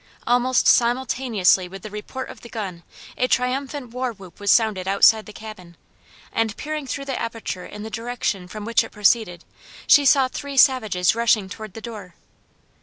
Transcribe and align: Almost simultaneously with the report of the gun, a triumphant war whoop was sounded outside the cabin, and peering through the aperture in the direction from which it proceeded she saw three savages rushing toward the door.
Almost 0.25 0.65
simultaneously 0.67 1.67
with 1.69 1.83
the 1.83 1.91
report 1.91 2.29
of 2.29 2.41
the 2.41 2.49
gun, 2.49 2.81
a 3.19 3.27
triumphant 3.27 3.91
war 3.93 4.11
whoop 4.13 4.39
was 4.39 4.49
sounded 4.49 4.87
outside 4.87 5.27
the 5.27 5.31
cabin, 5.31 5.77
and 6.33 6.57
peering 6.57 6.87
through 6.87 7.05
the 7.05 7.21
aperture 7.21 7.67
in 7.67 7.83
the 7.83 7.91
direction 7.91 8.47
from 8.47 8.65
which 8.65 8.83
it 8.83 8.89
proceeded 8.91 9.45
she 9.85 10.03
saw 10.07 10.27
three 10.27 10.57
savages 10.57 11.13
rushing 11.13 11.47
toward 11.47 11.75
the 11.75 11.81
door. 11.81 12.15